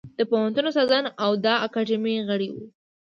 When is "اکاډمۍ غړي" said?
1.65-2.49